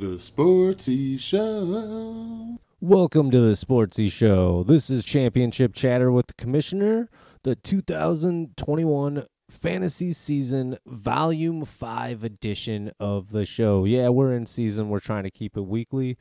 [0.00, 2.56] The Sportsy Show.
[2.80, 4.62] Welcome to the Sportsy Show.
[4.62, 7.10] This is Championship Chatter with the Commissioner,
[7.42, 13.84] the 2021 Fantasy Season Volume 5 edition of the show.
[13.84, 14.88] Yeah, we're in season.
[14.88, 16.16] We're trying to keep it weekly.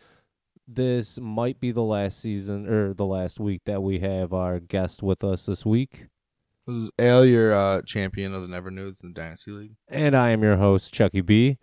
[0.68, 5.02] This might be the last season or the last week that we have our guest
[5.02, 6.07] with us this week.
[6.68, 9.75] This is Al, your uh, champion of the Never Nudes in the Dynasty League.
[9.88, 11.57] And I am your host, Tzhukie B.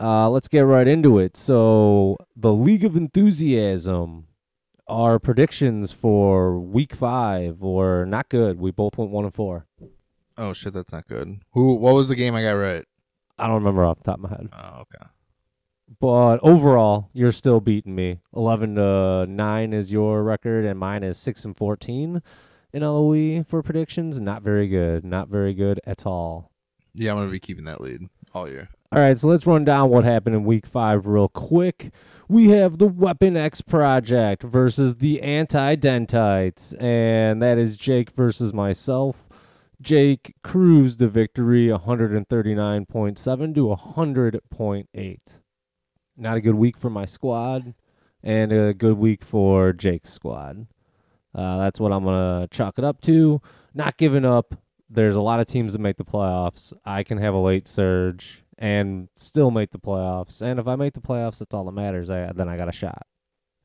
[0.00, 1.36] Uh, let's get right into it.
[1.36, 4.26] So, the League of Enthusiasm,
[4.86, 8.58] our predictions for week five were not good.
[8.60, 9.66] We both went one and four.
[10.36, 11.40] Oh shit, that's not good.
[11.52, 11.74] Who?
[11.74, 12.84] What was the game I got right?
[13.38, 14.48] I don't remember off the top of my head.
[14.52, 15.10] Oh, okay.
[16.00, 18.20] But overall, you're still beating me.
[18.36, 22.22] 11 to 9 is your record, and mine is 6 and 14
[22.72, 24.20] in LOE for predictions.
[24.20, 25.04] Not very good.
[25.04, 26.52] Not very good at all.
[26.94, 28.68] Yeah, I'm gonna be keeping that lead all year.
[28.90, 31.92] All right, so let's run down what happened in week five real quick.
[32.26, 38.54] We have the Weapon X Project versus the Anti Dentites, and that is Jake versus
[38.54, 39.28] myself.
[39.82, 45.18] Jake cruised to victory 139.7 to 100.8.
[46.16, 47.74] Not a good week for my squad,
[48.22, 50.66] and a good week for Jake's squad.
[51.34, 53.42] Uh, that's what I'm going to chalk it up to.
[53.74, 54.54] Not giving up.
[54.88, 56.72] There's a lot of teams that make the playoffs.
[56.86, 60.42] I can have a late surge and still make the playoffs.
[60.42, 62.10] And if I make the playoffs, that's all that matters.
[62.10, 63.06] I, then I got a shot.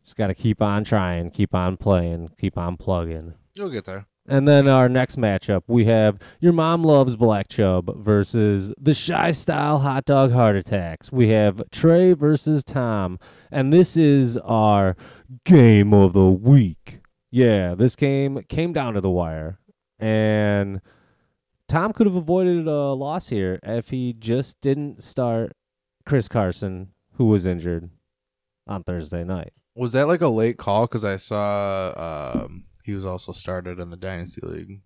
[0.03, 3.33] Just got to keep on trying, keep on playing, keep on plugging.
[3.55, 4.05] You'll get there.
[4.25, 9.31] And then our next matchup, we have Your Mom Loves Black Chubb versus the Shy
[9.31, 11.11] Style Hot Dog Heart Attacks.
[11.11, 13.19] We have Trey versus Tom.
[13.51, 14.95] And this is our
[15.43, 17.01] game of the week.
[17.31, 19.59] Yeah, this game came down to the wire.
[19.99, 20.81] And
[21.73, 25.53] Tom could have avoided a loss here if he just didn't start
[26.05, 27.89] Chris Carson, who was injured
[28.67, 29.53] on Thursday night.
[29.73, 30.85] Was that like a late call?
[30.85, 34.81] Because I saw um, he was also started in the Dynasty League.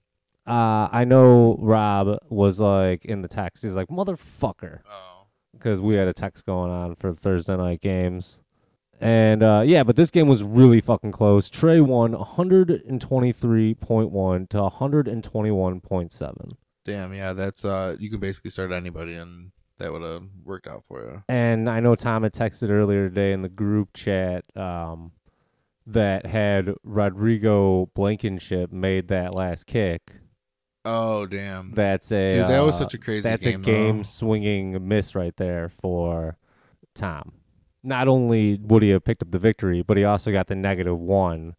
[0.48, 3.64] Uh, I know Rob was like in the text.
[3.64, 4.80] He's like, motherfucker.
[4.90, 5.28] Oh.
[5.52, 8.40] Because we had a text going on for Thursday night games.
[9.02, 11.50] And uh, yeah, but this game was really fucking close.
[11.50, 16.54] Trey won 123.1 to 121.7.
[16.88, 20.86] Damn, yeah, that's uh, you can basically start anybody, and that would have worked out
[20.86, 21.24] for you.
[21.28, 25.12] And I know Tom had texted earlier today in the group chat um,
[25.86, 30.14] that had Rodrigo Blankenship made that last kick.
[30.86, 31.74] Oh damn!
[31.74, 34.04] That's a Dude, that was uh, such a crazy That's game, a game though.
[34.04, 36.38] swinging miss right there for
[36.96, 37.34] Tom.
[37.84, 40.98] Not only would he have picked up the victory, but he also got the negative
[40.98, 41.56] one,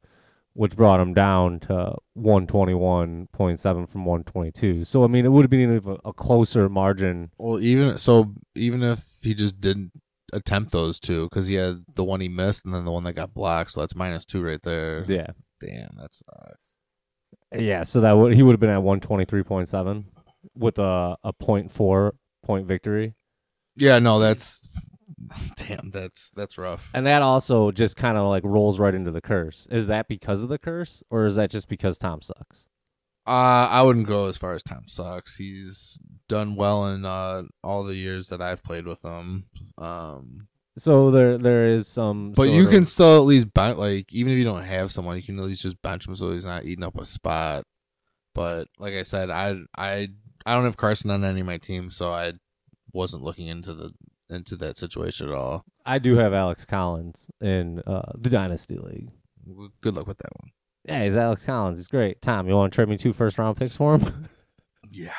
[0.54, 4.84] which brought him down to 121.7 from 122.
[4.84, 7.30] So, I mean, it would have been even a closer margin.
[7.38, 9.92] Well, even so, even if he just didn't
[10.32, 13.14] attempt those two, because he had the one he missed and then the one that
[13.14, 15.04] got blocked, so that's minus two right there.
[15.06, 15.28] Yeah.
[15.60, 16.76] Damn, that sucks.
[17.56, 17.82] Yeah.
[17.84, 20.04] So that would he would have been at 123.7
[20.54, 22.12] with a, a 0.4
[22.44, 23.14] point victory.
[23.76, 24.68] Yeah, no, that's
[25.56, 26.88] damn, that's that's rough.
[26.94, 29.66] And that also just kind of like rolls right into the curse.
[29.70, 32.68] Is that because of the curse, or is that just because Tom sucks?
[33.26, 35.36] Uh, I wouldn't go as far as Tom sucks.
[35.36, 39.44] He's done well in uh, all the years that I've played with him.
[39.76, 42.32] Um, So there there is some.
[42.32, 45.16] but you of- can still at least bench, like even if you don't have someone,
[45.16, 47.64] you can at least just bench him so he's not eating up a spot.
[48.34, 50.08] But like I said, I I
[50.46, 52.32] I don't have Carson on any of my team, so I
[52.94, 53.92] wasn't looking into the
[54.30, 55.64] into that situation at all.
[55.86, 59.10] I do have Alex Collins in uh, the Dynasty League.
[59.80, 60.50] Good luck with that one.
[60.84, 61.78] Yeah, he's Alex Collins.
[61.78, 62.20] He's great.
[62.22, 64.28] Tom, you want to trade me two first round picks for him?
[64.90, 65.12] Yeah.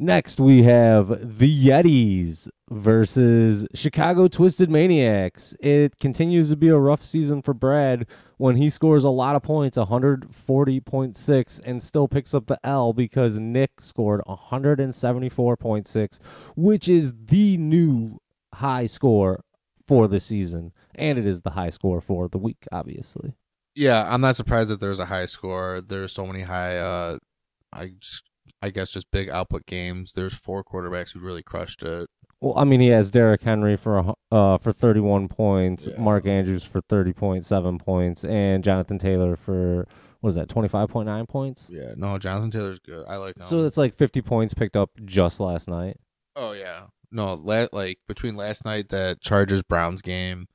[0.00, 5.54] Next, we have the Yetis versus Chicago Twisted Maniacs.
[5.60, 8.06] It continues to be a rough season for Brad
[8.36, 13.40] when he scores a lot of points, 140.6, and still picks up the L because
[13.40, 16.20] Nick scored 174.6,
[16.56, 18.20] which is the new
[18.58, 19.40] high score
[19.86, 20.72] for the season.
[20.94, 23.34] And it is the high score for the week, obviously.
[23.74, 25.80] Yeah, I'm not surprised that there's a high score.
[25.80, 27.18] There's so many high uh
[27.72, 28.22] I just
[28.62, 30.12] I guess just big output games.
[30.14, 32.08] There's four quarterbacks who really crushed it.
[32.40, 36.00] Well, I mean, he has Derrick Henry for uh for 31 points, Yeah.
[36.00, 39.86] Mark Andrews for 30.7 points, and Jonathan Taylor for
[40.20, 41.70] what is that 25.9 points.
[41.72, 43.04] Yeah, no, Jonathan Taylor's good.
[43.08, 43.44] I like him.
[43.44, 45.96] So it's like 50 points picked up just last night.
[46.34, 46.86] oh yeah.
[47.10, 50.46] No, la- like between last night that Chargers Browns game,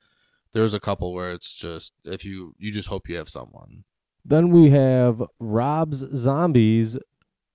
[0.53, 3.83] there was a couple where it's just if you you just hope you have someone.
[4.25, 6.97] Then we have Rob's Zombies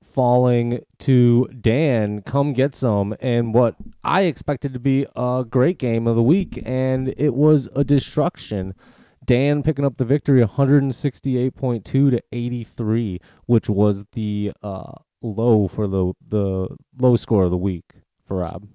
[0.03, 2.23] falling to Dan.
[2.23, 6.61] Come get some, and what I expected to be a great game of the week,
[6.67, 8.75] and it was a destruction.
[9.25, 14.93] Dan picking up the victory, 168.2 to 83, which was the uh,
[15.23, 16.69] low for the the
[16.99, 17.85] low score of the week
[18.27, 18.69] for Rob.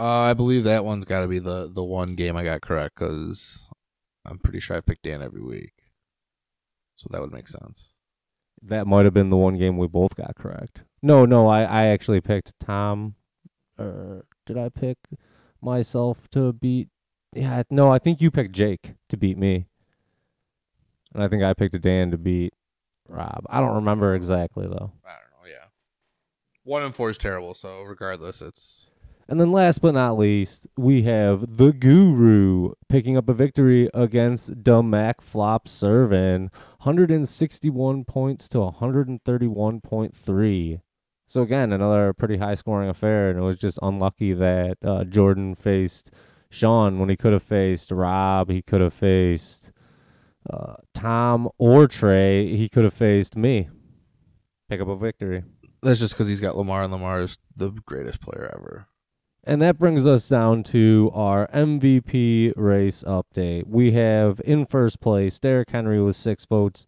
[0.00, 2.94] Uh, I believe that one's got to be the the one game I got correct
[2.96, 3.68] because
[4.24, 5.72] I'm pretty sure I picked Dan every week,
[6.96, 7.94] so that would make sense.
[8.62, 10.82] That might have been the one game we both got correct.
[11.02, 13.14] No, no, I, I actually picked Tom.
[13.78, 14.98] Or did I pick
[15.60, 16.88] myself to beat?
[17.34, 19.66] Yeah, no, I think you picked Jake to beat me.
[21.14, 22.52] And I think I picked a Dan to beat
[23.08, 23.44] Rob.
[23.48, 24.92] I don't remember exactly though.
[25.04, 25.48] I don't know.
[25.48, 25.66] Yeah,
[26.64, 27.54] one and four is terrible.
[27.54, 28.90] So regardless, it's
[29.30, 34.66] And then last but not least, we have the Guru picking up a victory against
[34.66, 40.80] Mac Flop Servin, 161 points to 131.3.
[41.26, 45.54] So again, another pretty high scoring affair, and it was just unlucky that uh, Jordan
[45.54, 46.10] faced
[46.48, 49.72] Sean when he could have faced Rob, he could have faced
[50.48, 53.68] uh, Tom or Trey, he could have faced me.
[54.70, 55.44] Pick up a victory.
[55.82, 58.87] that's just because he's got Lamar, and Lamar is the greatest player ever.
[59.48, 63.66] And that brings us down to our MVP race update.
[63.66, 66.84] We have in first place Derrick Henry with six votes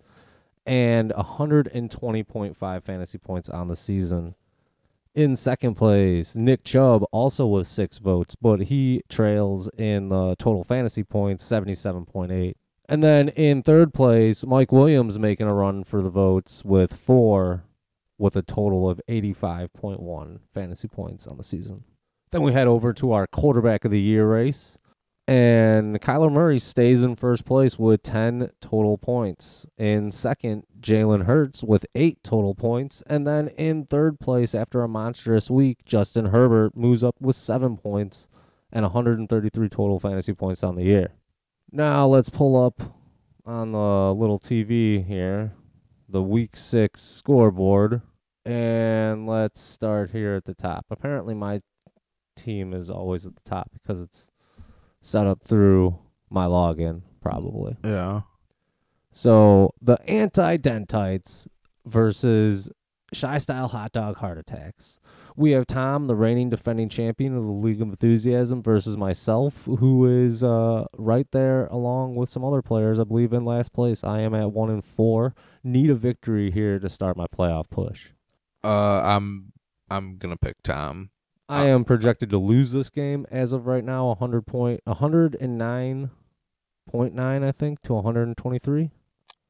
[0.66, 4.34] and 120.5 fantasy points on the season.
[5.14, 10.62] In second place, Nick Chubb also with six votes, but he trails in the total
[10.62, 12.56] fantasy points, 77.8.
[12.90, 17.64] And then in third place, Mike Williams making a run for the votes with four,
[18.18, 21.84] with a total of 85.1 fantasy points on the season.
[22.32, 24.79] Then we head over to our quarterback of the year race.
[25.27, 29.67] And Kyler Murray stays in first place with 10 total points.
[29.77, 33.03] In second, Jalen Hurts with 8 total points.
[33.06, 37.77] And then in third place, after a monstrous week, Justin Herbert moves up with 7
[37.77, 38.27] points
[38.73, 41.12] and 133 total fantasy points on the year.
[41.71, 42.81] Now let's pull up
[43.47, 45.53] on the little TV here
[46.09, 48.03] the week 6 scoreboard.
[48.44, 50.87] And let's start here at the top.
[50.91, 51.61] Apparently, my
[52.40, 54.26] team is always at the top because it's
[55.00, 55.98] set up through
[56.31, 57.76] my login, probably.
[57.84, 58.22] Yeah.
[59.12, 61.48] So the anti dentites
[61.84, 62.70] versus
[63.12, 64.98] shy style hot dog heart attacks.
[65.37, 70.04] We have Tom, the reigning defending champion of the League of Enthusiasm, versus myself, who
[70.06, 72.98] is uh, right there along with some other players.
[72.98, 74.04] I believe in last place.
[74.04, 75.34] I am at one and four.
[75.64, 78.10] Need a victory here to start my playoff push.
[78.62, 79.52] Uh, I'm
[79.90, 81.10] I'm gonna pick Tom.
[81.50, 84.06] I am projected to lose this game as of right now.
[84.08, 86.11] 100 point, 109.9,
[87.44, 88.91] I think, to 123.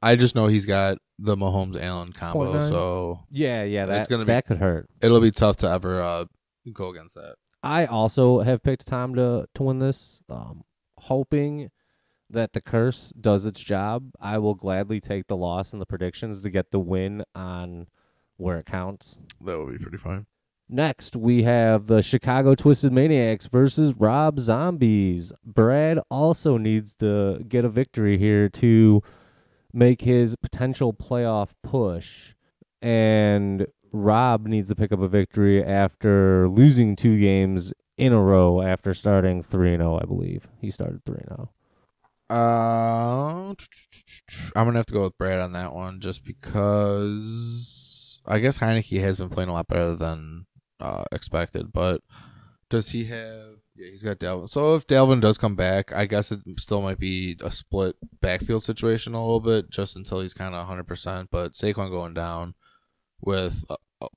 [0.02, 2.68] I just know he's got the Mahomes Allen combo, 0.9?
[2.70, 4.88] so Yeah, yeah, That's gonna be- that could hurt.
[5.02, 6.24] it'll be tough to ever uh,
[6.72, 7.34] go against that.
[7.62, 10.64] I also have picked time to to win this, um,
[10.96, 11.70] hoping
[12.30, 14.12] that the curse does its job.
[14.18, 17.88] I will gladly take the loss in the predictions to get the win on
[18.38, 19.18] where it counts.
[19.44, 20.24] That would be pretty fine.
[20.72, 25.32] Next, we have the Chicago Twisted Maniacs versus Rob Zombies.
[25.44, 29.02] Brad also needs to get a victory here to
[29.72, 32.34] make his potential playoff push.
[32.80, 38.62] And Rob needs to pick up a victory after losing two games in a row
[38.62, 40.46] after starting 3 0, I believe.
[40.60, 41.12] He started oh.
[41.12, 41.50] 3 0.
[42.30, 43.54] Uh,
[44.54, 49.00] I'm gonna have to go with Brad on that one, just because I guess Heinicke
[49.00, 50.46] has been playing a lot better than
[50.80, 51.72] uh, expected.
[51.72, 52.02] But
[52.68, 53.56] does he have?
[53.76, 54.48] Yeah, he's got Dalvin.
[54.48, 58.62] So if Dalvin does come back, I guess it still might be a split backfield
[58.62, 60.84] situation a little bit, just until he's kind of 100.
[60.84, 62.54] percent But Saquon going down
[63.20, 63.76] with uh,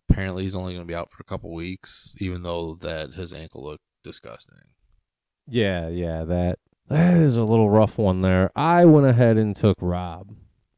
[0.10, 3.63] apparently he's only gonna be out for a couple weeks, even though that his ankle
[3.63, 4.58] looked disgusting.
[5.48, 8.51] Yeah, yeah, that that is a little rough one there.
[8.55, 10.36] I went ahead and took Rob.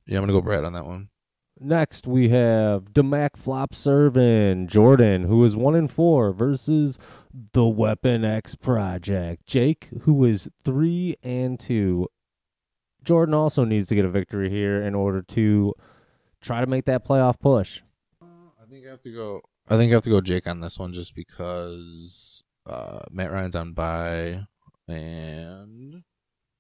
[0.08, 1.10] Yeah, I'm gonna go Brad on that one.
[1.60, 7.00] Next, we have Demac Flop Servin Jordan, who is one and four, versus
[7.54, 12.08] the Weapon X Project Jake, who is three and two.
[13.06, 15.74] Jordan also needs to get a victory here in order to
[16.42, 17.82] try to make that playoff push.
[18.22, 19.42] I think I have to go.
[19.70, 23.56] I think I have to go Jake on this one just because uh, Matt Ryan's
[23.56, 24.42] on bye,
[24.90, 26.04] and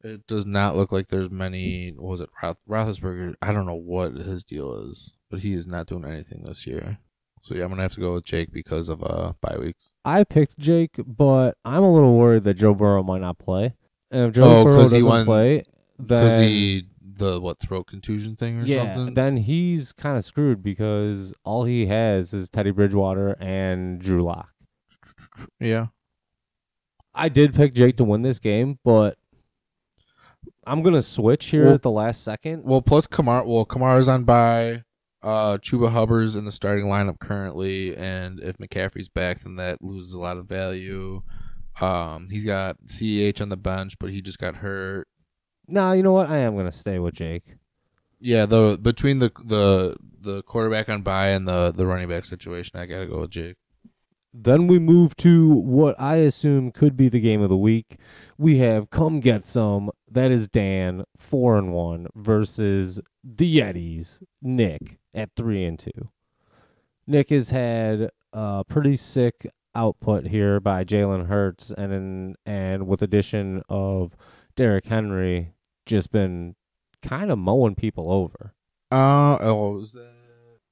[0.05, 1.89] it does not look like there's many.
[1.89, 3.35] What was it Roth, Roethlisberger?
[3.41, 6.99] I don't know what his deal is, but he is not doing anything this year.
[7.41, 9.89] So yeah, I'm gonna have to go with Jake because of uh bye weeks.
[10.03, 13.75] I picked Jake, but I'm a little worried that Joe Burrow might not play.
[14.11, 15.63] And if Joe Oh, Burrow doesn't won- play,
[15.97, 19.13] Because then he the what throat contusion thing or yeah, something.
[19.13, 24.49] then he's kind of screwed because all he has is Teddy Bridgewater and Drew Lock.
[25.59, 25.87] yeah.
[27.13, 29.17] I did pick Jake to win this game, but
[30.65, 32.63] I'm gonna switch here Well- at the last second.
[32.63, 33.45] Well, plus Kamar.
[33.45, 34.83] Well, Kamara's on bye.
[35.21, 40.13] Uh, Chuba Hubbard's in the starting lineup currently, and if McCaffrey's back, then that loses
[40.13, 41.23] a lot of value.
[41.81, 45.07] Um, he's got CEH on the bench, but he just got hurt.
[45.67, 46.29] Nah, you know what?
[46.29, 47.55] I am gonna stay with Jake.
[48.19, 52.79] Yeah, the between the the the quarterback on bye and the the running back situation,
[52.79, 53.55] I gotta go with Jake.
[54.37, 57.97] Then we move to what I assume could be the game of the week.
[58.37, 59.91] We have come get some.
[60.11, 66.09] That is Dan four and one versus the Yetis Nick at three and two.
[67.07, 73.01] Nick has had a pretty sick output here by Jalen Hurts, and in, and with
[73.01, 74.17] addition of
[74.57, 75.53] Derrick Henry,
[75.85, 76.55] just been
[77.01, 78.53] kind of mowing people over.
[78.91, 80.14] Uh oh, was that?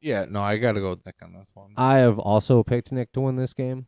[0.04, 1.72] Yeah, no, I gotta go with Nick on this one.
[1.78, 3.88] I have also picked Nick to win this game.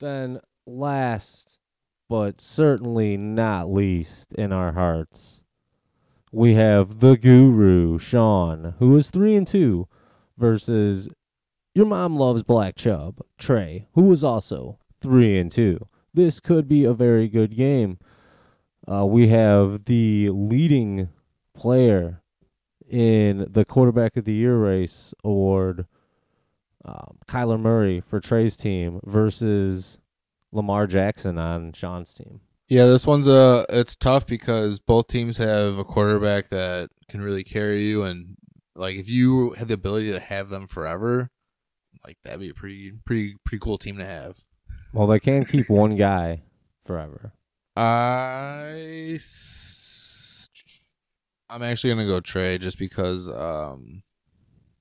[0.00, 1.60] Then last
[2.08, 5.42] but certainly not least in our hearts,
[6.32, 9.88] we have the guru, Sean, who is three and two,
[10.38, 11.08] versus
[11.74, 15.86] your mom loves Black Chubb, Trey, who is also three and two.
[16.14, 17.98] This could be a very good game.
[18.90, 21.10] Uh, we have the leading
[21.54, 22.22] player
[22.90, 25.86] in the quarterback of the year race award,
[26.84, 29.98] um, Kyler Murray for Trey's team versus
[30.52, 32.40] Lamar Jackson on Sean's team.
[32.68, 37.44] Yeah, this one's uh it's tough because both teams have a quarterback that can really
[37.44, 38.36] carry you and
[38.74, 41.30] like if you had the ability to have them forever,
[42.04, 44.38] like that'd be a pretty pretty pretty cool team to have.
[44.92, 46.42] Well, they can keep one guy
[46.84, 47.32] forever.
[47.76, 49.85] I s-
[51.48, 54.02] I'm actually gonna go Trey just because um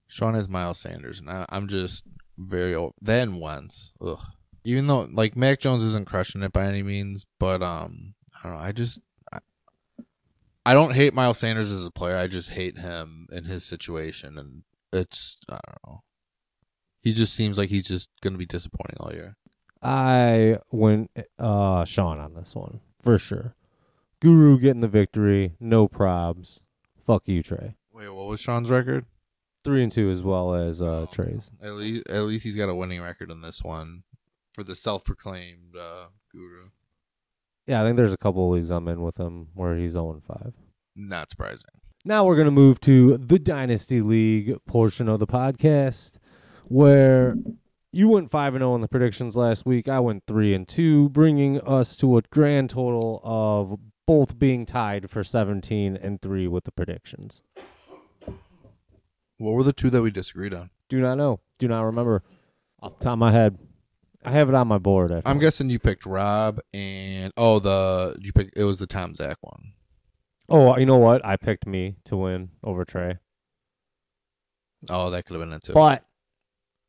[0.08, 2.06] Sean has Miles Sanders and I, I'm just
[2.38, 2.94] very old.
[3.02, 4.20] Then Wentz, ugh.
[4.64, 8.58] Even though like Mac Jones isn't crushing it by any means, but um I don't
[8.58, 8.64] know.
[8.64, 9.00] I just
[9.32, 9.40] I,
[10.66, 12.18] I don't hate Miles Sanders as a player.
[12.18, 16.04] I just hate him in his situation, and it's I don't know.
[17.00, 19.38] He just seems like he's just gonna be disappointing all year.
[19.82, 23.56] I went uh Sean on this one for sure.
[24.22, 26.62] Guru getting the victory, no probs.
[27.06, 27.76] Fuck you, Trey.
[27.94, 29.06] Wait, what was Sean's record?
[29.64, 31.10] Three and two as well as uh Oh.
[31.12, 31.52] Trey's.
[31.62, 34.04] At least, at least he's got a winning record in this one
[34.54, 36.70] for the self-proclaimed uh, guru.
[37.68, 40.22] Yeah, I think there's a couple of leagues I'm in with him where he's 0
[40.26, 40.54] 5.
[40.96, 41.72] Not surprising.
[42.06, 46.18] Now we're going to move to the Dynasty League portion of the podcast
[46.66, 47.36] where
[47.92, 49.88] you went 5 and 0 in the predictions last week.
[49.90, 55.10] I went 3 and 2, bringing us to a grand total of both being tied
[55.10, 57.44] for 17 and 3 with the predictions.
[59.38, 60.70] What were the two that we disagreed on?
[60.88, 61.42] Do not know.
[61.60, 62.24] Do not remember
[62.82, 63.58] off the top of my head.
[64.24, 65.12] I have it on my board.
[65.12, 65.30] Actually.
[65.30, 69.38] I'm guessing you picked Rob and oh the you picked it was the Tom Zach
[69.42, 69.74] one.
[70.48, 71.26] Oh, you know what?
[71.26, 73.18] I picked me to win over Trey.
[74.90, 75.74] Oh, that could have been it too.
[75.74, 76.06] But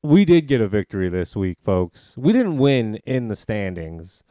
[0.03, 2.17] we did get a victory this week, folks.
[2.19, 4.25] We didn't win in the standings,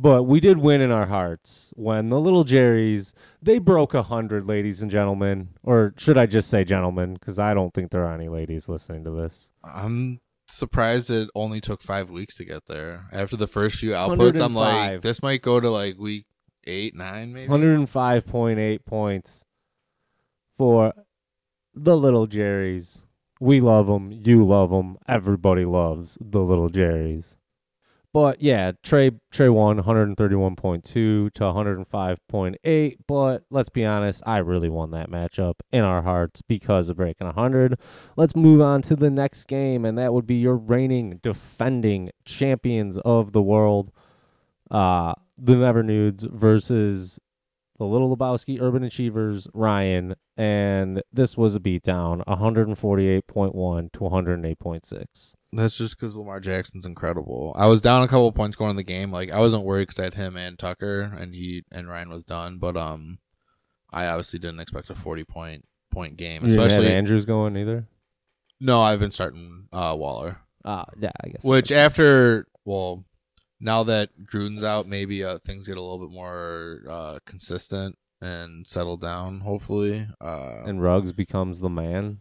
[0.00, 3.12] but we did win in our hearts when the little Jerry's
[3.42, 7.14] they broke a hundred, ladies and gentlemen, or should I just say gentlemen?
[7.14, 9.50] Because I don't think there are any ladies listening to this.
[9.64, 13.06] I'm surprised it only took five weeks to get there.
[13.12, 16.26] After the first few outputs, I'm like, this might go to like week
[16.64, 17.48] eight, nine, maybe.
[17.48, 19.44] Hundred and five point eight points
[20.56, 20.94] for
[21.74, 23.04] the little Jerry's.
[23.40, 24.12] We love them.
[24.12, 24.96] You love them.
[25.08, 27.36] Everybody loves the little Jerry's.
[28.12, 32.96] But yeah, Trey Trey won 131.2 to 105.8.
[33.06, 37.26] But let's be honest, I really won that matchup in our hearts because of breaking
[37.26, 37.78] 100.
[38.16, 42.96] Let's move on to the next game, and that would be your reigning, defending champions
[42.98, 43.92] of the world,
[44.70, 47.20] uh, the Never Nudes versus
[47.78, 55.34] the Little Lebowski Urban Achievers, Ryan, and this was a beatdown, 148.1 to 108.6.
[55.52, 57.54] That's just because Lamar Jackson's incredible.
[57.56, 59.10] I was down a couple points going in the game.
[59.12, 62.24] Like I wasn't worried because I had him and Tucker, and he and Ryan was
[62.24, 62.58] done.
[62.58, 63.18] But um,
[63.90, 66.92] I obviously didn't expect a forty point point game, You didn't have especially.
[66.92, 67.88] Andrews going either.
[68.60, 70.38] No, I've been starting uh, Waller.
[70.64, 71.44] Ah, yeah, I guess.
[71.44, 73.04] Which after well,
[73.60, 78.66] now that Gruden's out, maybe uh, things get a little bit more uh, consistent and
[78.66, 79.40] settle down.
[79.40, 82.18] Hopefully, uh, and Ruggs becomes the man.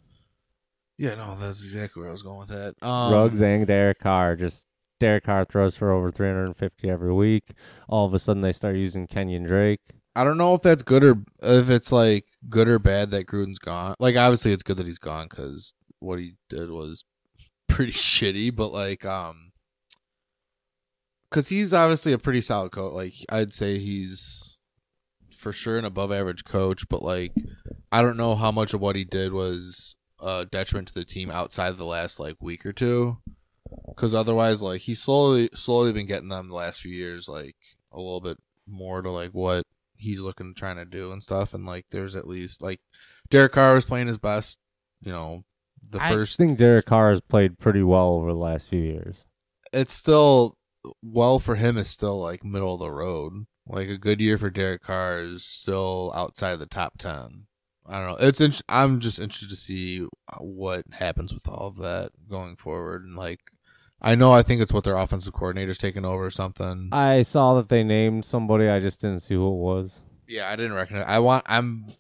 [0.98, 2.76] yeah, no, that's exactly where I was going with that.
[2.82, 4.66] Um, Ruggs and Derek Carr just
[5.00, 7.52] Derek Carr throws for over 350 every week.
[7.88, 9.82] All of a sudden, they start using Kenyon Drake.
[10.16, 13.60] I don't know if that's good or if it's like good or bad that Gruden's
[13.60, 13.94] gone.
[14.00, 17.06] Like obviously it's good that he's gone because what he did was
[17.70, 18.56] pretty shitty.
[18.56, 19.47] But like um,
[21.30, 22.94] because he's obviously a pretty solid coach.
[22.94, 24.58] Like I'd say he's
[25.32, 26.88] for sure an above average coach.
[26.90, 27.34] But like
[27.92, 31.30] I don't know how much of what he did was a detriment to the team
[31.30, 33.18] outside of the last like week or two.
[33.88, 37.56] Because otherwise, like he's slowly slowly been getting them the last few years, like
[37.92, 39.64] a little bit more to like what
[39.96, 41.54] he's looking trying to do and stuff.
[41.54, 42.80] And like there's at least like
[43.30, 44.60] Derek Carr was playing his best,
[45.02, 45.44] you know,
[45.90, 49.26] the I first thing Derek Carr has played pretty well over the last few years.
[49.74, 50.58] it's still
[51.02, 53.46] well for him is still like middle of the road.
[53.68, 57.48] Like a good year for Derek Carr is still outside of the top ten.
[57.86, 58.28] I don't know.
[58.28, 60.06] It's int- I'm just interested to see
[60.40, 63.04] what happens with all of that going forward.
[63.06, 63.40] And like,
[64.02, 66.90] I know I think it's what their offensive coordinator's taking over or something.
[66.92, 68.70] I saw that they named somebody.
[68.70, 70.02] I just didn't see who it was.
[70.28, 71.06] yeah, I didn't recognize.
[71.08, 71.46] I want.
[71.48, 71.94] I'm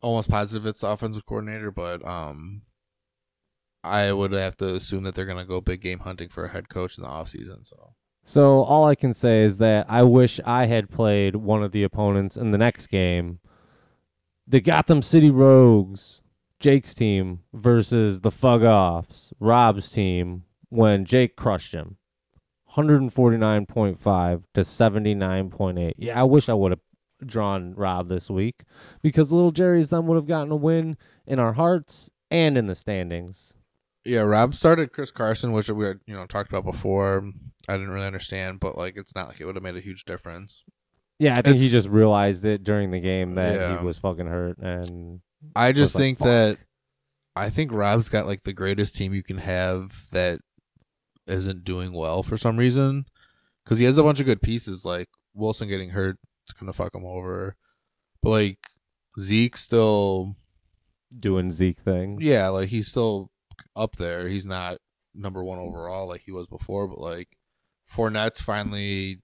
[0.00, 2.62] almost positive it's the offensive coordinator, but um,
[3.82, 6.68] I would have to assume that they're gonna go big game hunting for a head
[6.68, 7.66] coach in the offseason.
[7.66, 7.94] So
[8.26, 11.82] So all I can say is that I wish I had played one of the
[11.82, 13.38] opponents in the next game.
[14.46, 16.22] The Gotham City Rogues,
[16.58, 21.98] Jake's team versus the Fug Offs, Rob's team, when Jake crushed him.
[22.74, 25.92] 149.5 to 79.8.
[25.98, 26.80] Yeah, I wish I would have
[27.24, 28.62] drawn Rob this week
[29.02, 32.74] because little Jerry's then would have gotten a win in our hearts and in the
[32.74, 33.54] standings.
[34.04, 37.30] Yeah, Rob started Chris Carson, which we had, you know talked about before.
[37.68, 40.04] I didn't really understand, but like it's not like it would have made a huge
[40.04, 40.64] difference.
[41.18, 43.78] Yeah, I think he It's- just realized it during the game that Yeah.
[43.78, 45.20] he was fucking hurt and
[45.54, 46.58] I just was like, think "Fuck." that
[47.36, 50.40] I think Rob's got like the greatest team you can have that
[51.26, 53.06] isn't doing well for some reason
[53.64, 54.84] because he has a bunch of good pieces.
[54.84, 57.56] Like Wilson getting hurt, it's gonna fuck him over,
[58.22, 58.58] but like
[59.18, 60.36] Zeke still,
[61.18, 62.22] doing Zeke things.
[62.22, 63.30] yeah, like he's still
[63.76, 64.28] up there.
[64.28, 64.78] He's not
[65.14, 67.36] number one overall like he was before, but like
[67.94, 69.20] Fournette's finally,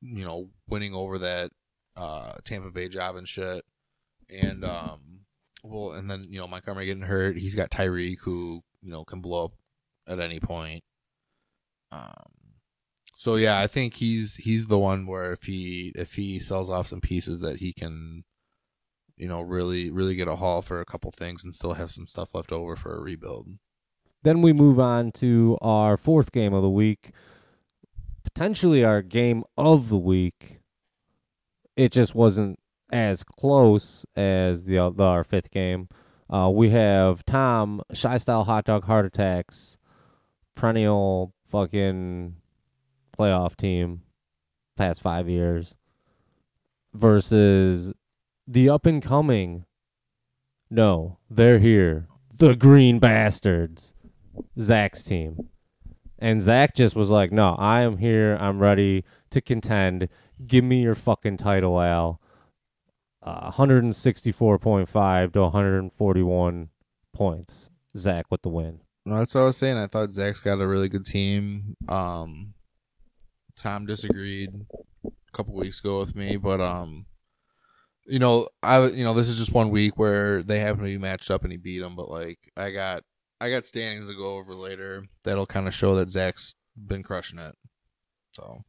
[0.00, 1.50] you know, winning over that
[1.96, 3.64] uh Tampa Bay job and shit.
[4.30, 5.20] And um
[5.62, 7.36] well and then, you know, Montgomery getting hurt.
[7.36, 9.52] He's got Tyreek who, you know, can blow up
[10.06, 10.82] at any point.
[11.92, 12.12] Um
[13.16, 16.88] so yeah, I think he's he's the one where if he if he sells off
[16.88, 18.24] some pieces that he can
[19.16, 22.06] you know, really really get a haul for a couple things and still have some
[22.06, 23.48] stuff left over for a rebuild.
[24.22, 27.10] Then we move on to our fourth game of the week,
[28.34, 30.60] potentially our game of the week.
[31.76, 32.58] It just wasn't
[32.90, 35.88] as close as the, oth- our fifth game.
[36.28, 39.78] Uh, we have Tom Shy Style Hot Dog Heart Attacks,
[40.54, 42.36] perennial fucking
[43.16, 44.02] playoff team,
[44.76, 45.76] past five years,
[46.92, 47.92] versus
[48.46, 49.64] the up and coming.
[50.70, 52.08] No, they're here.
[52.36, 53.94] The Green Bastards.
[54.58, 55.50] Zach's team.
[56.24, 58.38] And Zach just was like, no, I am here.
[58.40, 60.08] I'm ready to contend.
[60.46, 62.18] Give me your fucking title, Al.
[63.22, 66.70] Uh, 164.5 to 141
[67.12, 67.68] points.
[67.94, 68.80] Zach with the win.
[69.04, 69.76] No, that's what I was saying.
[69.76, 71.76] I thought Zach's got a really good team.
[71.90, 72.54] Um,
[73.54, 74.48] Tom disagreed
[75.04, 77.04] a couple weeks ago with me, but um,
[78.06, 80.96] you know, I you know this is just one week where they happen to be
[80.96, 83.02] matched up and he beat him, But like, I got
[83.44, 87.38] I got standings to go over later that'll kind of show that Zach's been crushing
[87.38, 87.54] it.
[88.32, 88.64] So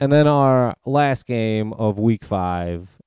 [0.00, 2.98] And then our last game of week five,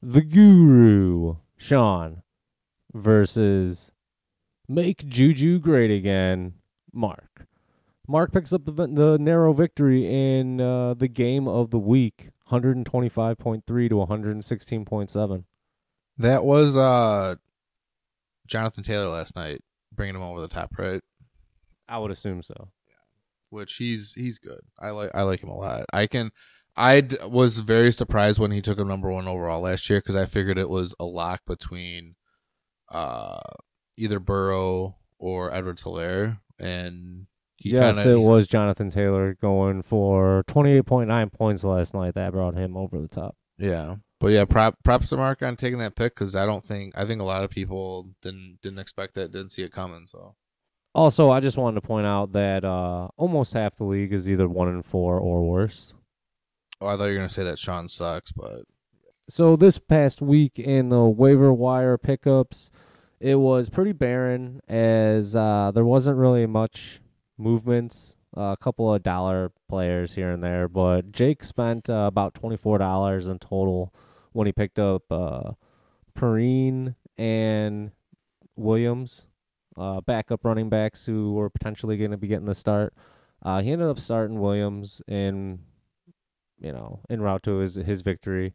[0.00, 2.22] the Guru, Sean,
[2.94, 3.90] versus
[4.68, 6.54] Make Juju Great Again,
[6.92, 7.48] Mark.
[8.06, 13.64] Mark picks up the, the narrow victory in uh, the game of the week, 125.3
[13.64, 15.44] to 116.7.
[16.18, 17.34] that was uh,
[18.46, 19.60] Jonathan Taylor last night,
[19.98, 21.02] bringing him over the top, right?
[21.88, 22.68] I would assume so.
[23.50, 24.60] which he's he's good.
[24.78, 25.84] I like I like him a lot.
[25.92, 26.30] I can.
[26.76, 30.14] I d- was very surprised when he took him number one overall last year because
[30.14, 32.14] I figured it was a lock between
[32.90, 33.40] uh
[33.96, 40.44] either Burrow or Edward Helaire, and he yes, kinda, it was Jonathan Taylor going for
[40.46, 42.14] 28.9 points last night.
[42.14, 43.36] That brought him over the top.
[43.58, 46.96] Yeah, but yeah, prop props to Mark on taking that pick because I don't think
[46.96, 50.06] I think a lot of people didn't didn't expect that, didn't see it coming.
[50.06, 50.34] So
[50.94, 54.48] Also, I just wanted to point out that uh, almost half the league is either
[54.48, 55.94] one and four or worse.
[56.80, 58.62] oh, I thought you were gonna say that Sean sucks, but
[59.28, 62.70] So this past week in the waiver wire pickups,
[63.20, 67.00] it was pretty barren as uh, there wasn't really much
[67.36, 68.16] movements.
[68.38, 72.78] A couple of dollar players here and there, but Jake spent uh, about twenty four
[72.78, 73.92] dollars in total
[74.30, 75.52] when he picked up uh,
[76.14, 77.90] Perrine and
[78.54, 79.26] Williams,
[79.76, 82.94] uh, backup running backs who were potentially going to be getting the start.
[83.42, 85.58] Uh, he ended up starting Williams in,
[86.60, 88.54] you know, en route to his his victory,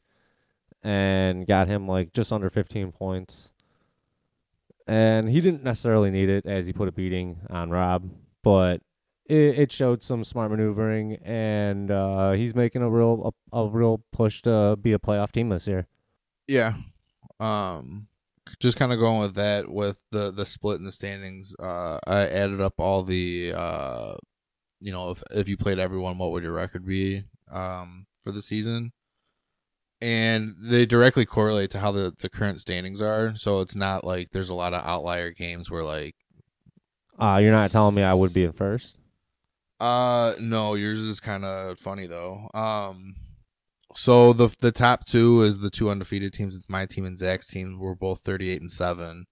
[0.82, 3.52] and got him like just under 15 points.
[4.88, 8.10] And he didn't necessarily need it as he put a beating on Rob,
[8.43, 8.82] but
[9.25, 14.03] it, it showed some smart maneuvering, and uh, he's making a real a, a real
[14.12, 15.88] push to be a playoff team this year.
[16.47, 16.73] Yeah.
[17.39, 18.07] Um
[18.59, 21.55] just kind of going with that with the the split in the standings.
[21.57, 24.15] Uh I added up all the uh
[24.81, 28.41] you know, if if you played everyone, what would your record be um for the
[28.41, 28.91] season?
[30.01, 33.36] And they directly correlate to how the the current standings are.
[33.36, 36.15] So it's not like there's a lot of outlier games where like
[37.17, 38.99] Uh, you're not telling me I would be in first.
[39.84, 42.50] Uh, no, yours is kind of funny though.
[42.54, 43.15] Um,
[43.93, 46.56] so the the top two is the two undefeated teams.
[46.56, 47.78] It's my team and Zach's team.
[47.78, 49.26] We're both thirty eight and seven.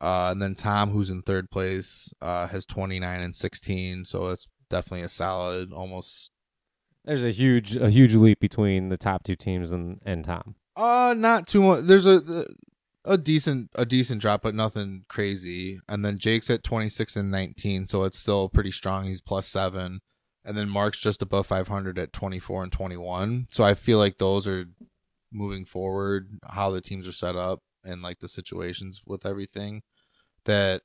[0.00, 4.04] Uh, and then Tom, who's in third place, uh, has twenty nine and sixteen.
[4.04, 6.32] So it's definitely a solid, almost.
[7.04, 10.56] There's a huge a huge leap between the top two teams and and Tom.
[10.74, 11.84] Uh, not too much.
[11.84, 12.44] There's a
[13.04, 15.80] a decent a decent drop, but nothing crazy.
[15.88, 19.04] And then Jake's at twenty six and nineteen, so it's still pretty strong.
[19.04, 20.00] He's plus seven.
[20.44, 23.46] And then Mark's just above five hundred at twenty four and twenty one.
[23.50, 24.66] So I feel like those are
[25.32, 29.82] moving forward, how the teams are set up and like the situations with everything.
[30.44, 30.82] That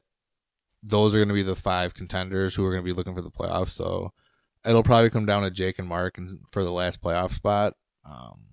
[0.83, 3.21] those are going to be the five contenders who are going to be looking for
[3.21, 3.69] the playoffs.
[3.69, 4.11] So
[4.65, 7.73] it'll probably come down to Jake and Mark and for the last playoff spot.
[8.07, 8.49] Um,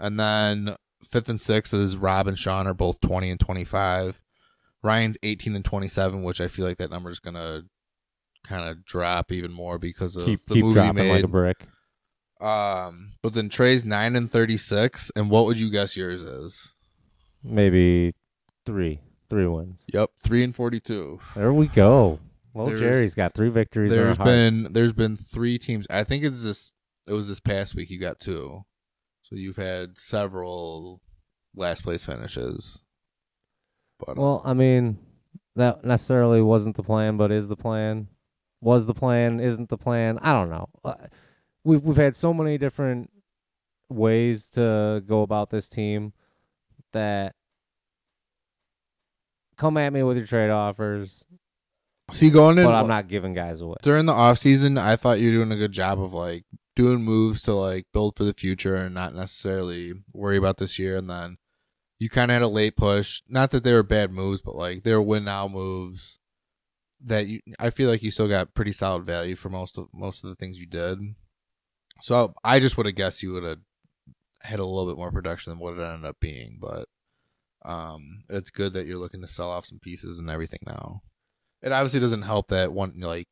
[0.00, 0.76] and then
[1.10, 4.20] fifth and sixth is Rob and Sean are both twenty and twenty five.
[4.82, 7.62] Ryan's eighteen and twenty seven, which I feel like that number is gonna
[8.44, 11.10] kind of drop even more because of Keep the keep movie dropping made.
[11.12, 11.66] like a brick.
[12.40, 16.72] um, but then Trey's nine and thirty six, and what would you guess yours is?
[17.42, 18.14] Maybe
[18.64, 19.84] three three wins.
[19.92, 21.20] Yep, three and forty two.
[21.34, 22.20] There we go.
[22.52, 23.94] Well, There's- Jerry's got three victories.
[23.94, 25.86] There's been there's been three teams.
[25.90, 26.72] I think it's this.
[27.06, 27.90] It was this past week.
[27.90, 28.64] You got two,
[29.26, 31.00] so you've had several
[31.56, 32.80] last place finishes.
[33.98, 34.98] But Well, I mean,
[35.56, 38.06] that necessarily wasn't the plan, but is the plan.
[38.60, 39.40] Was the plan?
[39.40, 40.20] Isn't the plan?
[40.22, 40.68] I don't know.
[40.84, 40.94] Uh,
[41.64, 43.10] We've we've had so many different
[43.88, 46.12] ways to go about this team
[46.92, 47.34] that
[49.56, 51.24] come at me with your trade offers,
[52.12, 53.78] see, going in, but I'm not giving guys away.
[53.82, 56.44] during the off season, I thought you were doing a good job of like
[56.76, 60.96] doing moves to like build for the future and not necessarily worry about this year.
[60.96, 61.38] And then
[61.98, 63.22] you kind of had a late push.
[63.28, 66.20] Not that they were bad moves, but like they were win now moves
[67.02, 67.40] that you.
[67.58, 70.36] I feel like you still got pretty solid value for most of most of the
[70.36, 70.98] things you did.
[72.02, 73.58] So I just would have guessed you would have
[74.42, 76.88] had a little bit more production than what it ended up being, but.
[77.64, 81.02] Um, it's good that you're looking to sell off some pieces and everything now.
[81.62, 83.26] It obviously doesn't help that one like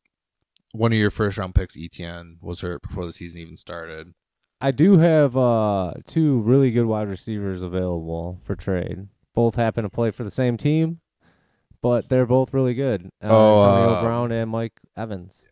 [0.75, 4.13] one of your first round picks, ETN, was hurt before the season even started.
[4.61, 9.09] I do have uh, two really good wide receivers available for trade.
[9.35, 11.01] Both happen to play for the same team,
[11.81, 13.07] but they're both really good.
[13.23, 15.45] Uh, Oh, Antonio uh, Brown and Mike Evans.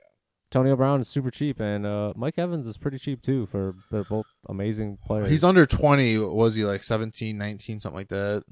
[0.50, 3.46] Antonio Brown is super cheap, and uh, Mike Evans is pretty cheap too.
[3.46, 5.30] For they're both amazing players.
[5.30, 6.18] He's under 20.
[6.18, 8.42] Was he like 17, 19, something like that?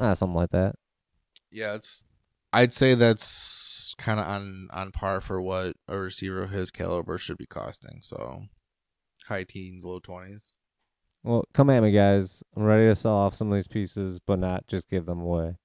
[0.00, 0.76] ah, something like that.
[1.50, 2.04] Yeah, it's.
[2.52, 3.24] I'd say that's
[3.98, 8.00] kind of on on par for what a receiver of his caliber should be costing.
[8.02, 8.44] So,
[9.26, 10.52] high teens, low twenties.
[11.22, 12.42] Well, come at me, guys.
[12.56, 15.56] I'm ready to sell off some of these pieces, but not just give them away.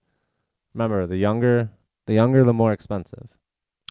[0.73, 1.69] Remember, the younger,
[2.07, 3.29] the younger, the more expensive.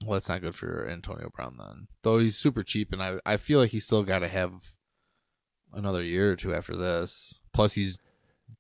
[0.05, 1.87] Well, that's not good for Antonio Brown then.
[2.03, 4.53] Though he's super cheap, and I I feel like he's still got to have
[5.73, 7.41] another year or two after this.
[7.53, 7.99] Plus, he's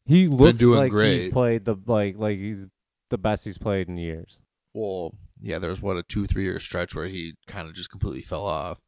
[0.06, 1.22] He looks doing like great.
[1.24, 2.66] he's played the like like he's
[3.10, 4.40] the best he's played in years.
[4.72, 7.90] well, yeah, there was what a two three year stretch where he kind of just
[7.90, 8.80] completely fell off.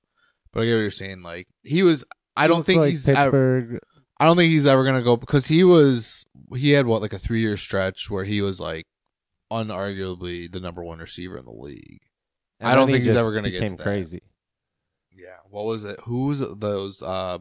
[0.52, 1.22] But I get what you're saying.
[1.22, 2.04] Like he was,
[2.36, 3.08] I don't think like he's.
[3.08, 3.78] Ever,
[4.18, 6.24] I don't think he's ever gonna go because he was.
[6.54, 8.86] He had what like a three year stretch where he was like,
[9.52, 12.00] unarguably the number one receiver in the league.
[12.60, 13.82] and I don't then he think he's ever gonna get to that.
[13.82, 14.22] crazy.
[15.14, 15.36] Yeah.
[15.48, 15.98] What was it?
[16.04, 17.02] Who's those?
[17.02, 17.38] Uh,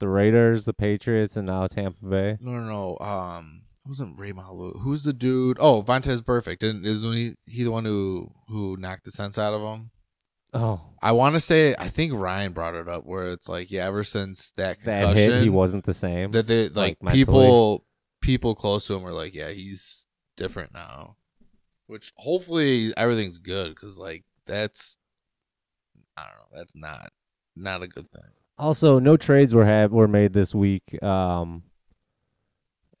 [0.00, 2.36] The Raiders, the Patriots, and now Tampa Bay.
[2.40, 2.98] no, no, no.
[3.04, 4.80] Um, it wasn't Rey Maualuga.
[4.80, 5.56] Who's the dude?
[5.60, 6.58] Oh, Vontaze Burfict.
[6.58, 9.90] Didn't is when he he the one who who knocked the sense out of him?
[10.54, 13.86] Oh, I want to say I think Ryan brought it up where it's like yeah,
[13.86, 16.30] ever since that that concussion, hit, he wasn't the same.
[16.32, 17.84] that they like, like, people
[18.20, 21.16] people close to him were like yeah he's different now,
[21.86, 24.98] which hopefully everything's good because like that's
[26.16, 27.10] I don't know that's not
[27.56, 28.30] not a good thing.
[28.58, 31.02] Also, no trades were had were made this week.
[31.02, 31.64] Um,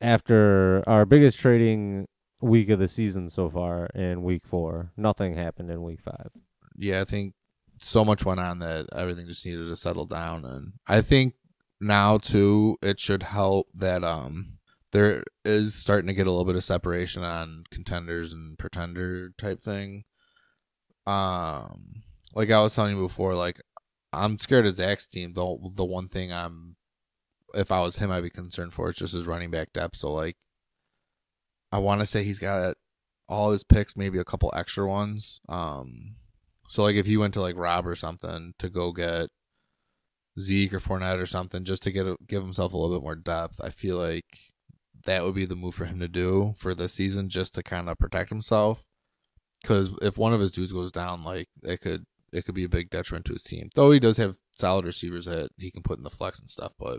[0.02, 2.06] after our biggest trading
[2.42, 4.92] week of the season so far in week four.
[4.96, 6.30] Nothing happened in week five.
[6.76, 7.34] Yeah, I think
[7.78, 11.34] so much went on that everything just needed to settle down, and I think
[11.80, 14.58] now too it should help that um
[14.92, 19.60] there is starting to get a little bit of separation on contenders and pretender type
[19.60, 20.04] thing.
[21.06, 22.02] Um,
[22.34, 23.60] like I was telling you before, like
[24.12, 25.32] I'm scared of Zach's team.
[25.32, 26.76] The the one thing I'm,
[27.54, 29.96] if I was him, I'd be concerned for is just his running back depth.
[29.96, 30.36] So like,
[31.70, 32.74] I want to say he's got
[33.28, 35.40] all his picks, maybe a couple extra ones.
[35.48, 36.16] Um,
[36.68, 39.28] so like if he went to like Rob or something to go get
[40.38, 43.16] Zeke or Fournette or something, just to get a, give himself a little bit more
[43.16, 44.38] depth, I feel like
[45.04, 47.88] that would be the move for him to do for this season, just to kind
[47.88, 48.84] of protect himself.
[49.60, 52.68] Because if one of his dudes goes down, like it could it could be a
[52.68, 53.68] big detriment to his team.
[53.74, 56.72] Though he does have solid receivers that he can put in the flex and stuff,
[56.78, 56.98] but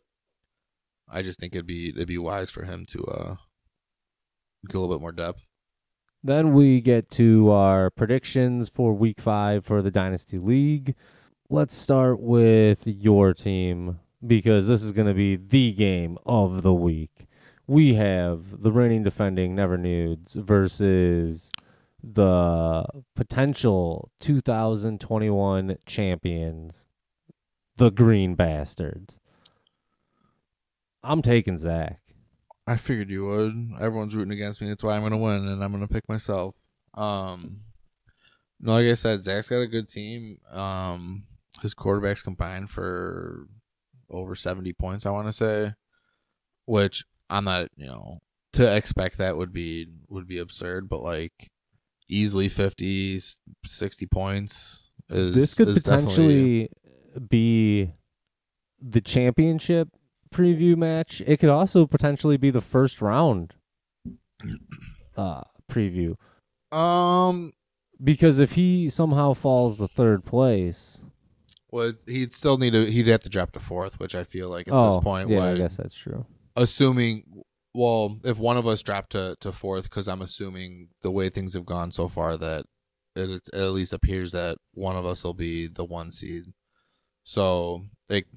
[1.09, 3.35] I just think it'd be it'd be wise for him to uh
[4.67, 5.47] get a little bit more depth.
[6.23, 10.95] Then we get to our predictions for week five for the Dynasty League.
[11.49, 16.73] Let's start with your team because this is going to be the game of the
[16.73, 17.27] week.
[17.67, 21.51] We have the reigning defending Never Nudes versus
[22.01, 22.85] the
[23.15, 26.85] potential 2021 champions,
[27.77, 29.19] the Green Bastards.
[31.03, 31.99] I'm taking Zach.
[32.65, 33.71] I figured you would.
[33.79, 34.69] Everyone's rooting against me.
[34.69, 36.55] That's why I'm gonna win, and I'm gonna pick myself.
[36.93, 37.61] Um,
[38.59, 40.37] no, like I said, Zach's got a good team.
[40.51, 41.23] Um,
[41.61, 43.47] his quarterbacks combined for
[44.09, 45.05] over 70 points.
[45.05, 45.73] I want to say,
[46.65, 47.67] which I'm not.
[47.75, 48.19] You know,
[48.53, 50.87] to expect that would be would be absurd.
[50.87, 51.51] But like,
[52.07, 53.19] easily 50,
[53.65, 54.91] 60 points.
[55.09, 56.69] Is, this could is potentially
[57.29, 57.91] be
[58.81, 59.89] the championship
[60.33, 61.21] preview match.
[61.25, 63.53] It could also potentially be the first round
[65.17, 65.41] uh,
[65.71, 66.15] preview
[66.71, 67.53] Um,
[68.03, 71.03] because if he somehow falls to third place,
[71.71, 72.85] well, he'd still need to.
[72.85, 75.43] He'd have to drop to fourth, which I feel like at oh, this point yeah,
[75.45, 76.25] I guess that's true.
[76.55, 77.23] assuming
[77.73, 81.53] well if one of us dropped to, to fourth because i'm assuming the way things
[81.53, 82.65] have gone so far that
[83.15, 86.45] it, it at least appears that one of us will be the one seed
[87.23, 88.27] so like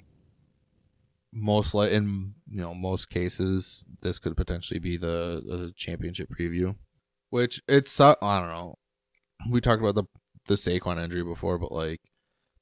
[1.37, 6.75] most like in you know most cases this could potentially be the, the championship preview
[7.29, 8.77] which it's i don't know.
[9.51, 10.05] We talked about the
[10.47, 12.01] the Saquon injury before but like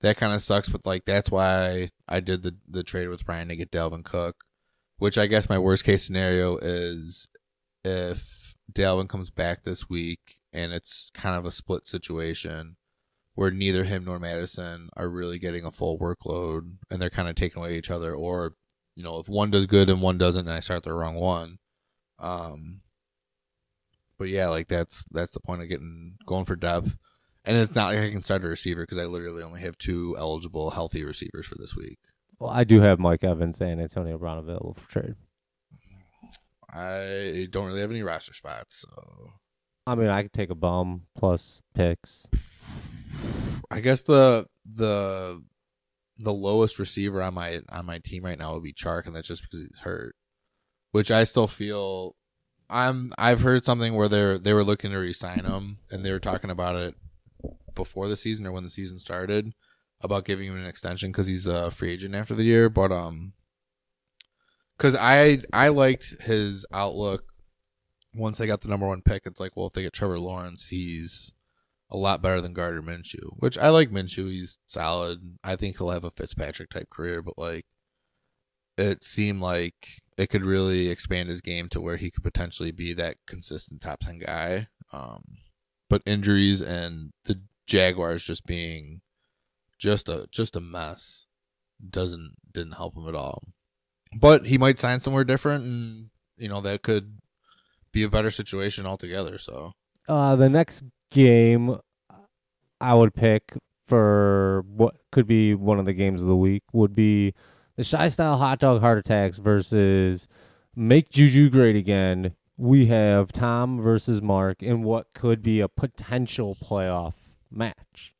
[0.00, 3.48] that kind of sucks but like that's why i did the the trade with Brian
[3.48, 4.36] to get Dalvin Cook
[4.98, 7.28] which I guess my worst case scenario is
[7.84, 12.76] if Dalvin comes back this week and it's kind of a split situation
[13.34, 17.34] where neither him nor Mattison are really getting a full workload and they're kind of
[17.34, 18.54] taking away each other or
[18.96, 21.58] you know if one does good and one doesn't and I start the wrong one
[22.18, 22.80] um
[24.18, 26.96] but yeah like that's that's the point of getting going for depth
[27.44, 30.14] and it's not like I can start a receiver because I literally only have two
[30.18, 31.98] eligible healthy receivers for this week
[32.38, 35.14] Well, I do have Mike Evans and Antonio Brown available for trade.
[36.72, 39.32] I don't really have any roster spots, so
[39.86, 42.26] I mean, I could take a bum plus picks.
[43.70, 45.42] I guess the the
[46.18, 49.28] the lowest receiver on my on my team right now would be Chark, and that's
[49.28, 50.14] just because he's hurt.
[50.92, 52.16] Which I still feel
[52.70, 56.20] I'm I've heard something where they're they were looking to re-sign him, and they were
[56.20, 56.94] talking about it
[57.74, 59.52] before the season or when the season started
[60.00, 62.68] about giving him an extension because he's a free agent after the year.
[62.68, 63.32] But um,
[64.76, 67.24] because I I liked his outlook
[68.14, 69.22] once they got the number one pick.
[69.26, 71.32] It's like, well, if they get Trevor Lawrence, he's
[71.94, 74.28] a lot better than Gardner Minshew, which I like Minshew.
[74.28, 75.38] He's solid.
[75.44, 77.66] I think he'll have a Fitzpatrick type career, but like
[78.76, 82.92] it seemed like it could really expand his game to where he could potentially be
[82.94, 84.66] that consistent top 10 guy.
[84.92, 85.22] Um,
[85.88, 89.00] but injuries and the Jaguars just being
[89.78, 91.26] just a just a mess
[91.88, 93.44] doesn't didn't help him at all.
[94.18, 97.18] But he might sign somewhere different and you know that could
[97.92, 99.74] be a better situation altogether, so
[100.08, 100.82] Uh, the next
[101.14, 101.76] game
[102.80, 103.52] I would pick
[103.86, 107.34] for what could be one of the games of the week would be
[107.76, 110.26] the Shy Style Hot Dog Heart Attacks versus
[110.76, 112.34] Make Juju Great Again.
[112.56, 117.14] We have Tom versus Mark in what could be a potential playoff
[117.50, 118.14] match.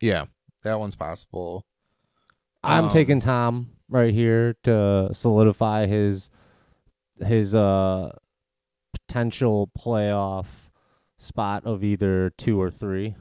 [0.00, 0.26] yeah,
[0.62, 1.64] that one's possible.
[2.64, 6.30] I'm Um, taking Tom right here to solidify his
[7.24, 8.10] his uh
[8.92, 10.46] potential playoff
[11.18, 13.16] spot of either two or three.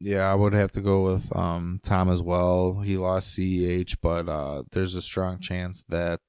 [0.00, 2.80] Yeah, I would have to go with um, Tom as well.
[2.80, 6.20] He lost CEH, but uh, there's a strong chance that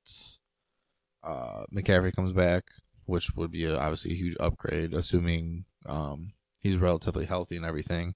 [1.24, 2.64] uh, McCaffrey comes back.
[3.06, 8.16] which would be a, obviously a huge upgrade, assuming um, he's relatively healthy and everything.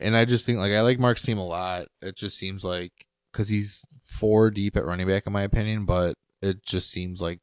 [0.00, 1.86] And I just think like I like Mark's team a lot.
[2.02, 2.92] It just seems like
[3.32, 7.40] because he's four deep at running back in my opinion, but it just seems like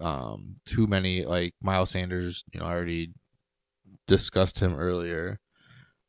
[0.00, 2.44] um too many like Miles Sanders.
[2.52, 3.12] You know, I already
[4.10, 5.38] discussed him earlier,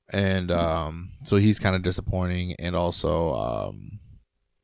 [0.09, 2.55] and um so he's kind of disappointing.
[2.59, 3.99] And also, um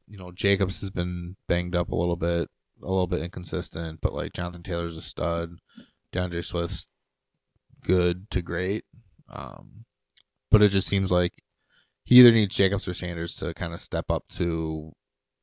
[0.10, 2.50] you know, Jacobs has been banged up a little bit,
[2.82, 5.60] a little bit inconsistent, but like Jonathan Taylor's a stud.
[6.14, 6.88] D'Andre Swift's
[7.84, 8.86] good to great.
[9.30, 9.84] Um,
[10.50, 11.34] but it just seems like
[12.06, 14.94] he either needs Jacobs or Sanders to kind of step up to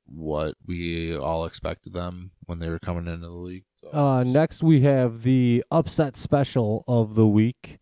[0.06, 3.64] what we all expected them when they were coming into the league.
[3.82, 7.78] So, Uh, next, we have the upset special of the week.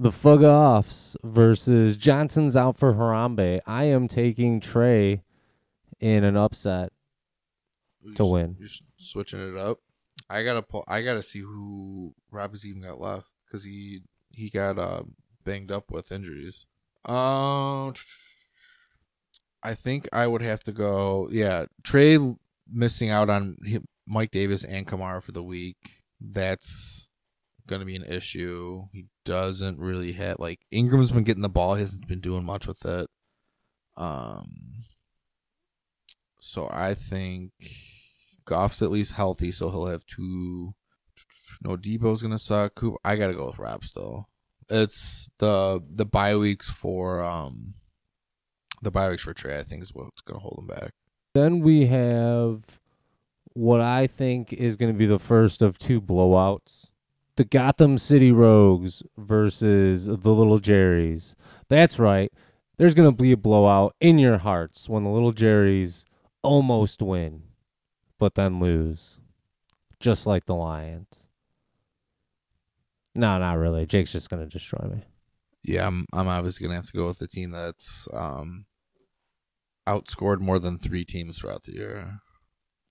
[0.00, 3.60] The Fug Offs versus Johnson's out for Harambe.
[3.66, 5.24] I am taking Trey
[5.98, 6.92] in an upset
[8.00, 8.56] you're to win.
[8.60, 9.80] You're switching it up.
[10.30, 10.84] I gotta pull.
[10.86, 15.02] I gotta see who Robbie's even got left because he he got uh,
[15.44, 16.66] banged up with injuries.
[17.04, 17.94] Um,
[19.64, 21.28] I think I would have to go.
[21.32, 22.18] Yeah, Trey
[22.70, 23.56] missing out on
[24.06, 26.04] Mike Davis and Kamara for the week.
[26.20, 27.07] That's
[27.68, 28.86] going to be an issue.
[28.92, 30.40] He doesn't really hit.
[30.40, 31.74] like Ingram's been getting the ball.
[31.74, 33.08] He hasn't been doing much with it.
[33.96, 34.84] Um,
[36.40, 37.52] so I think
[38.44, 40.74] Goff's at least healthy, so he'll have two.
[41.62, 42.80] No, Deebo's gonna suck.
[43.04, 44.26] I gotta go with Raps though.
[44.70, 47.74] It's the the bye weeks for um
[48.82, 49.58] the bye weeks for Trey.
[49.58, 50.92] I think is what's gonna hold him back.
[51.34, 52.62] Then we have
[53.54, 56.86] what I think is to be the first of two blowouts.
[57.38, 61.36] The Gotham City Rogues versus the Little Jerrys.
[61.68, 62.32] That's right.
[62.78, 66.04] There's going to be a blowout in your hearts when the Little Jerrys
[66.42, 67.44] almost win,
[68.18, 69.18] but then lose.
[70.00, 71.28] Just like the Lions.
[73.14, 73.86] No, not really.
[73.86, 75.04] Jake's just going to destroy me.
[75.62, 78.64] Yeah, I'm I'm obviously gonna have to go with the team that's um
[79.86, 82.20] outscored more than three teams throughout the year.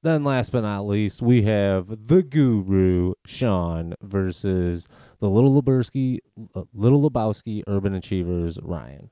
[0.07, 4.87] Then, last but not least, we have the Guru Sean versus
[5.19, 6.19] the Little Lebowski,
[6.55, 9.09] uh, Little Lebowski Urban Achievers Ryan.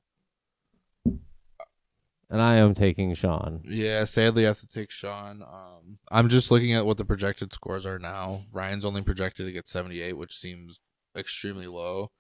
[1.04, 3.62] And I am taking Sean.
[3.66, 5.42] Yeah, sadly I have to take Sean.
[5.44, 8.46] Um I'm just looking at what the projected scores are now.
[8.54, 10.80] Ryan's only projected to get 78, which seems
[11.14, 12.12] extremely low.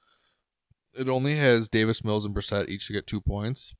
[1.00, 3.74] It only has Davis Mills and Brissett each to get two points.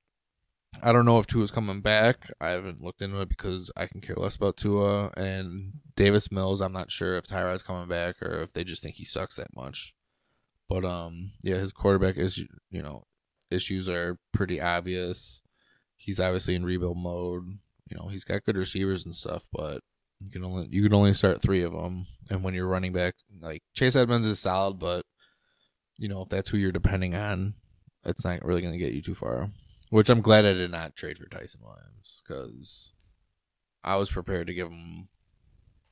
[0.82, 2.30] I don't know if Tua's coming back.
[2.40, 6.62] I haven't looked into it because I can care less about Tua and Davis Mills.
[6.62, 9.56] I'm not sure if Tyrod's coming back or if they just think he sucks that
[9.56, 9.94] much.
[10.68, 12.38] But um, yeah, his quarterback is
[12.70, 13.04] you know
[13.52, 15.42] issues are pretty obvious.
[15.96, 17.44] He's obviously in rebuild mode.
[17.90, 19.82] You know he's got good receivers and stuff, but
[20.20, 22.08] you can only you can only start three of them.
[22.30, 25.06] And when you're running back, like Chase Edmonds is solid, but
[25.98, 27.54] you know if that's who you're depending on,
[28.04, 29.50] it's not really going to get you too far.
[29.90, 32.94] Which I'm glad I did not trade for Ty'Son Williams because
[33.84, 35.10] I was prepared to give him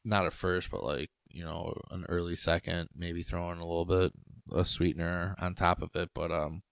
[0.04, 4.12] not a first, but like you know an early second, maybe throwing a little bit
[4.52, 6.10] a sweetener on top of it.
[6.14, 6.64] But um,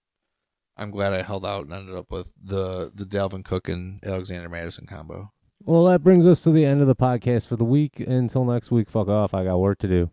[0.76, 4.48] I'm glad I held out and ended up with the the Dalvin Cook and Alexander
[4.48, 5.32] Mattison combo.
[5.64, 8.00] Well, that brings us to the end of the podcast for the week.
[8.00, 9.32] Until next week, fuck off.
[9.32, 10.10] I got work to do.